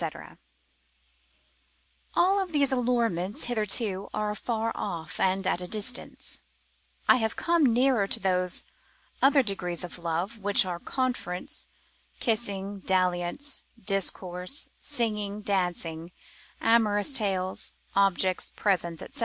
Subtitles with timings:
[2.15, 6.39] _All these allurements hitherto are afar off, and at a distance;
[7.07, 8.63] I will come nearer to those
[9.21, 11.67] other degrees of love, which are conference,
[12.19, 16.11] kissing, dalliance, discourse, singing, dancing,
[16.59, 19.19] amorous tales, objects, presents, &c.